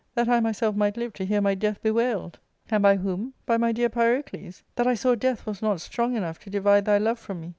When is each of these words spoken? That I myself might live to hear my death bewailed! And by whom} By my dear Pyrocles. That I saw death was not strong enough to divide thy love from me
That 0.15 0.27
I 0.27 0.39
myself 0.39 0.75
might 0.75 0.97
live 0.97 1.13
to 1.13 1.25
hear 1.25 1.41
my 1.41 1.53
death 1.53 1.79
bewailed! 1.83 2.39
And 2.71 2.81
by 2.81 2.95
whom} 2.97 3.35
By 3.45 3.57
my 3.57 3.71
dear 3.71 3.87
Pyrocles. 3.87 4.63
That 4.73 4.87
I 4.87 4.95
saw 4.95 5.13
death 5.13 5.45
was 5.45 5.61
not 5.61 5.79
strong 5.79 6.15
enough 6.15 6.39
to 6.39 6.49
divide 6.49 6.85
thy 6.85 6.97
love 6.97 7.19
from 7.19 7.39
me 7.39 7.49